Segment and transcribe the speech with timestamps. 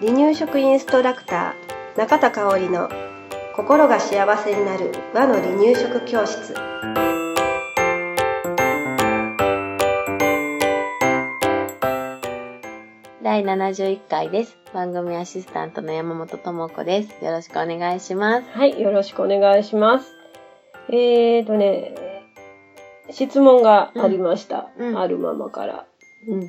[0.00, 2.88] 離乳食インストラクター中田香織の
[3.54, 6.54] 心が幸せになる和の離乳食教室
[13.22, 14.56] 第71回です。
[14.74, 17.24] 番組アシスタントの山本智子です。
[17.24, 18.48] よろしくお願いします。
[18.50, 20.12] はい、よろしくお願いします。
[20.88, 21.94] えーとね、
[23.10, 24.70] 質問がありました。
[24.78, 25.86] うんうんあるママから。
[26.26, 26.40] うん。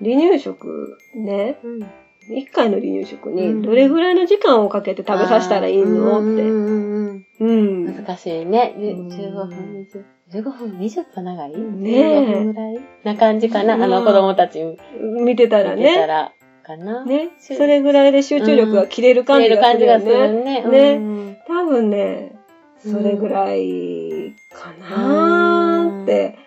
[0.00, 1.82] 離乳食ね、うん。
[2.28, 6.18] 1回の離乳食うんにどれぐらいの時間をかけて食べさせたらいいの？
[6.18, 6.42] って。
[6.42, 7.84] うん。
[7.86, 8.74] 難しいね。
[8.78, 11.50] じゅうん15分、20 15分、20分長い？
[11.56, 12.80] ねえ ?15 分ぐらい？
[13.04, 13.76] な感じかな？
[13.76, 14.76] うんあの子供たち見
[15.22, 16.06] 見てたらてたね。
[16.06, 16.32] ら、
[16.64, 17.04] かな？
[17.04, 17.30] ね。
[17.38, 20.62] それぐらいで集中力が切れる感じるがす感じがするよね。
[20.62, 20.98] るね。
[20.98, 22.32] ねうん多分ね、
[22.78, 26.38] それぐらいかなーって。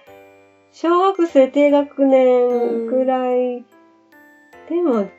[1.31, 3.65] 生低学年くらい
[4.69, 5.09] でも、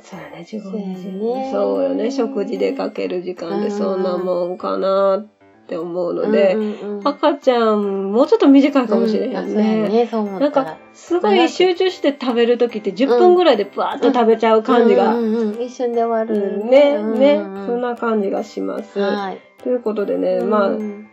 [0.00, 1.50] そうやね、15そうやね分。
[1.52, 5.26] そうよね、食事でかける時間でうんそんなもんかなっ
[5.68, 9.88] て思うので、うんうんうん赤ちゃん、もうちょっと短いかもしれへんうあそうやね。
[9.88, 16.64] ね、そう思なんったらか。、すごい集中して食べるときって10分ぐらいでブワーッと食べちゃう感じがうんうんうん一瞬で終わうる。
[16.64, 18.98] んね、うんね、うんうんそんな感じがします。
[18.98, 19.38] はい。
[19.62, 21.05] ということでね、まあう、ん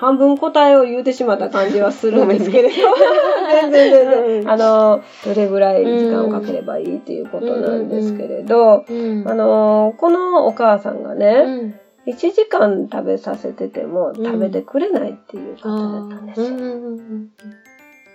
[0.00, 2.74] 半分答えを言うてしまった感じはするんですけれど、
[3.52, 9.24] 全然全うん然、あの、どれぐらい時間をかければいいっていうことなんですけれど、うん。
[9.28, 11.74] あの、このお母さんがうね、ん。
[12.06, 14.24] 1時間食べさせててもうん。
[14.24, 16.46] 食べてくれないっていう方だったんですよ。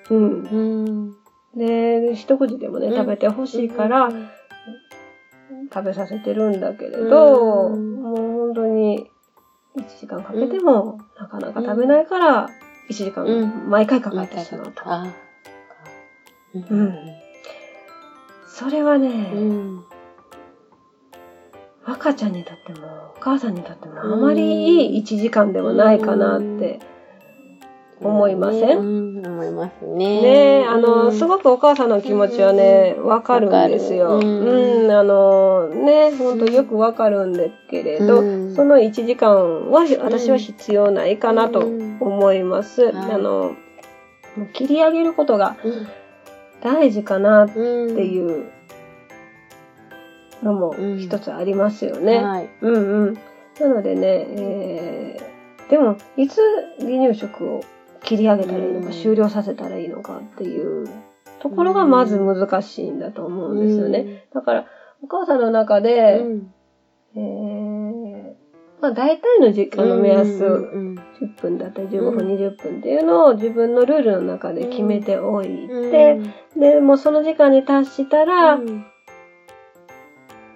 [0.10, 1.16] うん
[1.56, 2.96] で、一口でもね、うん。
[2.96, 4.10] 食べてほしいから、
[5.74, 8.02] 食べさせてるんだけれうど、ん。
[8.02, 9.08] もう本当に
[9.78, 12.50] 1時間かけてもなかなか食べないから、
[12.90, 14.82] 1時間うん毎回かかってしまうと。
[14.86, 15.08] あ
[16.54, 16.94] うん。
[18.48, 19.86] それはね、うん。
[21.84, 26.80] 赤ちゃんにとってもお母さんにとってもあまりいい1時間ではないかなって。
[28.02, 28.78] 思いません？
[28.80, 28.82] う
[29.22, 30.22] ん思いますね。
[30.22, 34.18] ねえ、あの、すくごくお母さんの気持ちはね、わかるんですよ。
[34.18, 42.84] うんうん、あの、ね、本当よくわかるんだけれど、うんその1時間は私は必要ないかなとうん思います。
[42.84, 43.56] はいあの、
[44.38, 45.58] もう切り上げることが
[46.62, 48.46] 大事かなっていう
[50.44, 52.24] のも一つありますよね。
[52.24, 52.50] はい。
[52.62, 53.14] うんうん。
[53.60, 56.42] なのでね、えー、でも、いつ
[56.80, 57.62] 離乳食を
[58.06, 58.94] 切り上げたらいいのか、うん。
[58.94, 60.88] 終了させたらいいのかっていう。
[61.40, 64.26] ところがまず難しいんだと思うんですよね。
[64.34, 64.66] だから、
[65.04, 66.52] お母さんの中うで、ん。
[67.16, 68.34] えー、
[68.82, 70.48] まあ大体の時間の目安、う
[70.80, 75.92] ん10分だったり15分、うん20分っていうのを自分のルールの中で決めておいうん。
[75.92, 76.20] て、
[76.60, 78.60] で、もうその時間に達したら、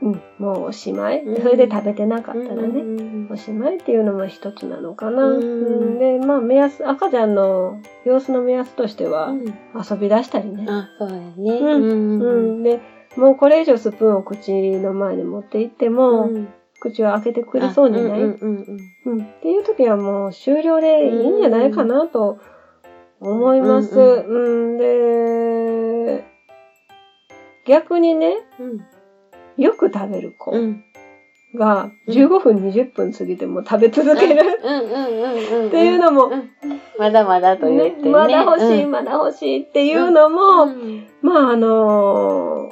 [0.01, 0.11] ううん。
[0.13, 1.23] ん、もうおしまい。
[1.23, 1.41] うん。
[1.41, 5.25] それで食べてなかったらね、ねおしまいっていうのも一つなのかな。
[5.27, 5.43] うん。
[5.43, 5.45] う
[5.95, 9.33] んで、まあ目安、赤ちゃんの様子の目安としては、
[9.73, 10.65] 遊び出したりね。
[10.69, 11.31] あ、そうやね。
[11.37, 12.21] うん。
[12.21, 12.63] うん。
[12.63, 12.79] で、
[13.17, 16.47] もうこれ以上スプーンを口の前に持って行っても、うん。
[16.79, 22.39] 口を開けてくれそうにない、うんうんうんっていう時はもう終了でいいんじゃないかなと
[23.19, 23.99] 思います。
[23.99, 26.23] ううん、で、
[27.65, 28.85] 逆にね、うん
[29.59, 30.83] よく食べる子うん。
[31.55, 34.41] が15分、20分過ぎても食べ続ける。
[35.67, 36.49] っていうのも、うん。
[36.99, 38.09] まだまだと言ってね。
[38.09, 38.91] まだ欲しい、うん。
[38.91, 41.07] まだ欲しいっていうのも、うん。
[41.21, 42.71] まああの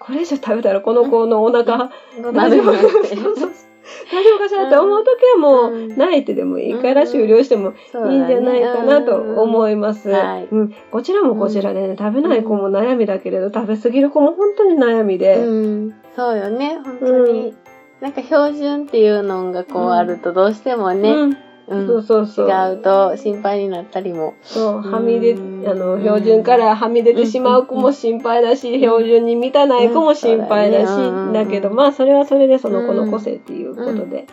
[0.00, 1.90] これ以上食べたらこの子のお腹、
[2.22, 2.72] 大大丈夫
[4.10, 5.96] 大丈夫かしらって思う時はもう、うん。
[5.96, 7.74] 泣いてでもいいから終了しても
[8.10, 10.10] いいんじゃないかなと思います。
[10.10, 10.74] うん。
[10.90, 15.36] こちらもこちらでね、食べない子も悩みだけれど、食べ過ぎる子も本当に悩みで。
[15.36, 17.48] うん、そうよね、本当に。
[17.48, 17.56] うん。
[18.00, 21.86] なんか標準っていうのがこうあるとどうしてもね、うんうん。
[21.86, 22.48] そうそうそう。
[22.48, 24.34] 違うと心配になったりも。
[24.42, 25.68] そう、はみ出、うん。
[25.68, 34.26] あの、標準からはみ出てしまう子も心配だし、標準に満たない子も心配だし、だけど、まあ、それはそれでその子の個性っていうことで、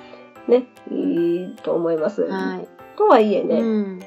[0.48, 2.24] ね、いいと思います。
[2.24, 2.68] はい。
[2.98, 4.00] とはいえね、うん。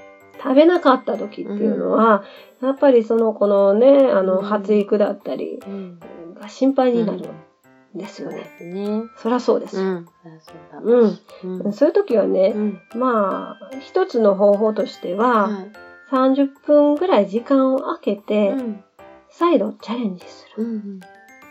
[0.43, 2.25] 食べなかった時っていうのは、
[2.61, 4.45] やっぱりその子のね、あの、うん。
[4.45, 6.01] 発育だったりうん。
[6.35, 7.19] が心配になる。
[7.19, 7.50] ん
[7.95, 8.51] ですよね。
[8.59, 9.03] すね。
[9.17, 9.81] そりゃそうです。
[9.81, 10.07] うん。
[10.41, 11.19] そうん。
[11.65, 11.73] うん。
[11.73, 12.81] そういう時はね、うん。
[12.95, 15.73] まあ、一つの方法としては、はい。
[16.11, 18.85] 30分ぐらい時間を空けて、うん。
[19.31, 20.65] 再度チャレンジする。
[20.65, 21.01] うん。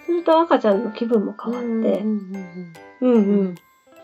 [0.06, 1.68] すると赤ちゃんの気分も変わって、
[2.02, 2.74] うん。
[3.02, 3.18] うんう
[3.52, 3.56] ん、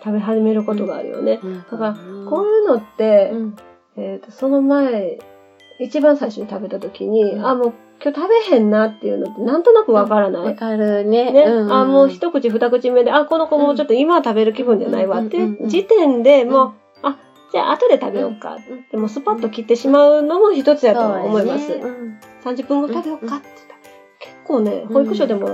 [0.03, 1.39] 食べ始めることがあるよね。
[1.41, 1.57] うん。
[1.57, 3.55] だから、こういうのって、うん。
[3.97, 5.19] えっ、と、その前、
[5.79, 10.45] 一番最初に食べた時に、うんあ、もう今日食べへんなっていうのってなんとなくわからない？
[10.45, 11.31] わかるね。
[11.31, 17.17] ね、うんんあ、もう一口二口目で、あ、この子もうちょっと今は食べる気分じゃないわってうんうんうんうんいう時点でもう、あ、
[17.51, 18.55] じゃあ後で食べようか。
[18.55, 21.73] うんでもスパッと切ってしまうのも一つやと思います。
[21.73, 23.47] うん30分後食べようかって
[24.19, 25.49] 結構ね、うん保育所でも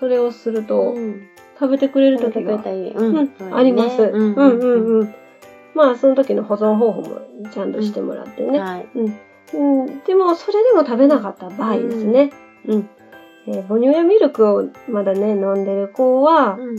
[0.00, 1.28] それをするとうん
[1.58, 4.02] 食べてくれる時があります。
[4.02, 5.14] ううんんうんうん。
[5.74, 7.20] まあその時の保存方法も
[7.52, 8.58] ちゃんとしてもらってね。
[8.58, 8.88] はい。
[8.94, 9.14] うん。
[9.54, 12.32] うん、でも、それでも食べなかった場合ですね。
[12.66, 12.88] うん。
[13.48, 16.76] えー母乳やミルクをまだね、飲んでる子は、うん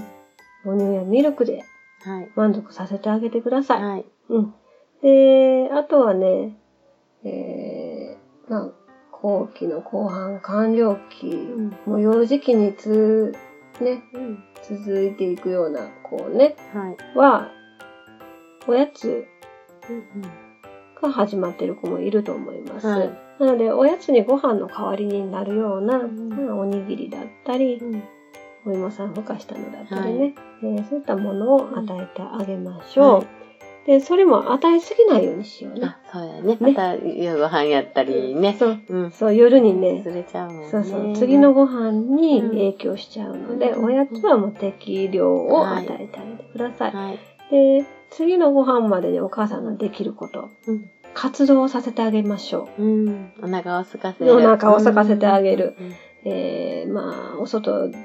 [0.63, 1.63] 母乳やミルクで
[2.03, 2.29] はい。
[2.35, 3.83] 満足させてあげてください。
[3.83, 4.05] はい。
[4.29, 4.53] うん。
[5.01, 6.57] で、あとはね、
[7.23, 8.71] えー、まあ、
[9.11, 13.33] 後期の後半、完了期、んもう幼児期につ、
[13.81, 17.17] ね、うん続いていくような子ね、はい。
[17.17, 17.51] は、
[18.67, 19.25] おやつ
[19.89, 20.42] うん
[21.03, 22.87] が始まってる子もいると思います。
[22.87, 23.09] はい
[23.39, 28.03] なので、おやつにご飯の代わりになるような、んまあおにぎりだったり、うん
[28.65, 33.17] お芋さんふかしたのだったりはいね、えーそういったものを与えてあげましょう。
[33.17, 33.27] はい
[33.85, 35.81] で、それも与えすぎないようにしようね。
[35.85, 36.57] あ、そうやね。
[36.61, 38.55] また夕ご飯やったりね。
[38.57, 38.79] そう。
[38.87, 39.11] うん。
[39.11, 40.67] そう、夜にね、忘れちゃうもんね。
[40.69, 46.91] そうそう、次のご飯に影響しちゃうので、うんおやつはもう適量を与えてあげてください。
[46.93, 47.19] はい。
[47.53, 50.89] で、次のご飯までにお母さんができること、うん。
[51.13, 52.83] 活動をさせてあげましょう。
[52.83, 53.31] うん。
[53.43, 54.35] お腹を空かせる。
[54.35, 55.75] お腹を空かせてあげる。
[55.79, 55.93] うん。
[56.25, 57.97] えー、まあ、お外で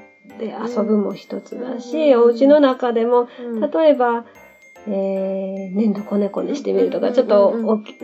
[0.67, 2.21] 遊ぶも一つだし、うん。
[2.21, 3.71] お家の中でも、うん。
[3.71, 4.25] 例えば、
[4.87, 7.13] えー、粘土こねこねしてみるとか、うん。
[7.15, 7.55] ちょっと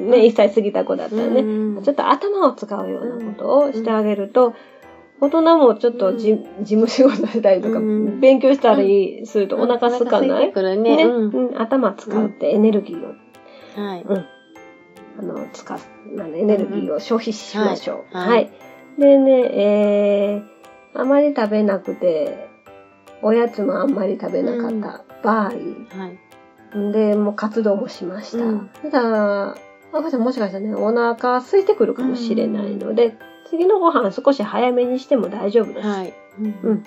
[0.02, 1.84] ね、1歳過ぎた子だったらね、うん。
[1.84, 4.56] ちょっと頭を使うようなことをしてあげると、
[5.22, 8.20] 大人もちょっとじ、事務仕事したりとか、うん。
[8.20, 11.30] 勉強したりするとお腹空かない、うん。
[11.30, 11.62] うん。
[11.62, 13.14] 頭使うってエネルギーを、
[13.82, 14.04] はい。
[14.04, 14.26] うん、
[15.20, 15.78] あの、使う、
[16.20, 18.18] あのエネルギーを消費しましょう。
[18.18, 18.30] はい。
[18.30, 18.52] はい。
[19.00, 22.50] でね、えー、あまり食べなくて、
[23.22, 26.92] おやつもあんまり食べなかった場合、はい。
[26.92, 28.44] で、もう活動もしました。
[28.44, 28.70] うん。
[28.92, 29.56] ただ、
[29.94, 35.88] 赤ちゃんもしかしたらね、お腹空いてくるかもしれないので、次のご飯少し早めにしても大丈夫です。
[35.88, 36.14] はい。
[36.40, 36.84] うん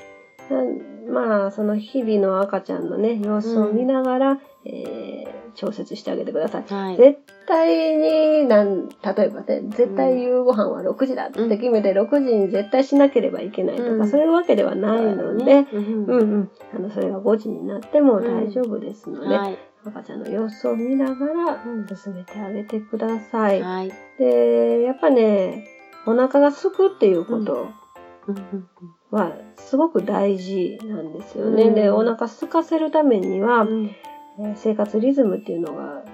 [0.51, 6.73] なまあ、その日々の赤ちゃんのね、様子を見ながら、えー調節してあげてください。
[6.73, 6.97] はい。
[6.97, 8.95] 絶対になん、例
[9.25, 16.51] えばね、絶対夕ご飯は6時だって決めて、6時に絶対しなければいけないとか、うんそういうわけではないので、うんうんうん。
[16.77, 19.59] あの、それが5時になっても大丈夫ですので、はい。
[19.85, 23.61] 赤ちゃんの様子を見ながらうん進めてあげてください。
[23.61, 23.93] はい。
[24.19, 25.67] で、やっぱね、
[26.09, 27.69] お腹がすくっていうこと
[28.27, 28.69] うんうん
[29.11, 31.65] はすごく大事なんですよね。
[31.65, 33.85] うんで、お腹空かせるためには、うん
[34.39, 36.05] えー生活リズムっていうのが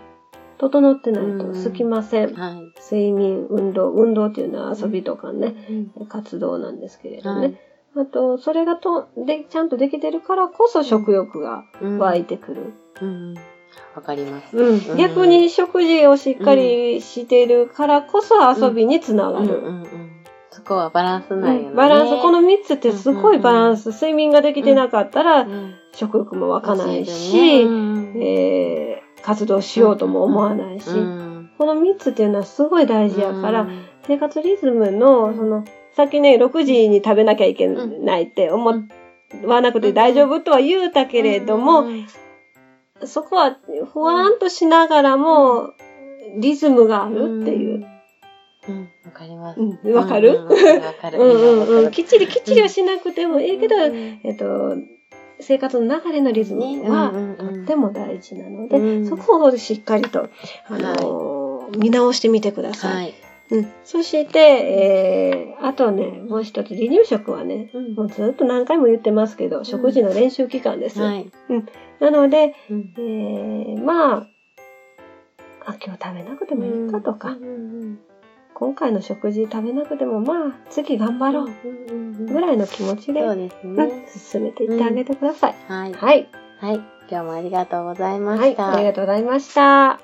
[0.59, 2.35] 整ってないと空きません。
[2.35, 2.73] はい。
[2.81, 7.59] 睡眠、運動、運動っていうのは遊びとかね、うん活動なんですけれどね。
[7.95, 8.07] はい。
[8.07, 12.73] あと、それがとでちゃんとできてるからこそ食欲がうん湧いてくる。
[13.03, 13.35] うん。
[13.95, 14.57] わかります。
[14.57, 14.75] うん。
[14.91, 14.97] うん。
[14.97, 19.47] 逆に食事をしっかりしてるからこそ遊びにつながる。
[19.47, 19.65] うん。
[19.65, 19.83] うん。
[19.83, 20.11] うん。
[20.51, 21.69] そこはバランスないよね。
[21.69, 21.75] うん。
[21.77, 23.91] バランス、この3つってすごいバランス。
[23.91, 25.75] 睡眠ができてなかったらうん。
[25.93, 31.51] 食欲も湧かないし、えー活動しようとも思わないし、うん。
[31.57, 33.87] この3つっていうのはすごい大事やから、うん。
[34.07, 35.65] 生活リズムの、その、
[35.97, 38.85] さっきね、6時に食べなきゃいけないって思
[39.47, 42.07] わなくて大丈夫とは言うたけれども、うん
[43.03, 43.57] そこは
[43.93, 45.73] ふわんとしながらも、
[46.39, 47.87] リズムがあるっていう。。
[48.67, 49.61] うん、わかります。
[49.61, 49.95] うん。
[49.95, 50.39] わかる？
[50.39, 51.19] うんうんわかる。
[51.19, 54.77] うんうんきっちりきっちりはしなくてもいいけど、るえっと、
[55.41, 60.29] 生活の流れのリズムはとっても大事なので、うんそこをしっかりと、
[60.69, 63.15] あのー見直してみてください。
[63.55, 63.65] はい。
[63.65, 71.01] うん、そして、えー、あとね、もう一つ、離乳食はね、うんもうずっと何回も言ってますけど、食事の練習期間です。
[71.01, 71.31] はい。
[72.01, 74.27] なので、うんえー、まあ、
[75.67, 77.99] あ、今日食べなくてもいいかとか、うん
[78.57, 81.49] 今回の食事食べなくても、まあ、次頑張ろう
[81.91, 83.51] うんぐらいの気持ちで、そうで。
[84.09, 85.55] 進めていってあげてください。
[85.67, 85.93] はい。
[85.93, 86.29] はい。
[86.61, 86.75] はい。
[87.11, 88.73] 今日もありがとうございまはい、した。
[88.73, 90.04] ありがとうございました。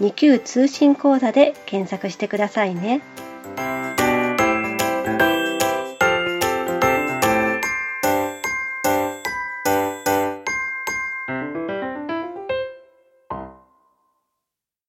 [0.00, 3.00] 2級通信講座で検索してくださいね。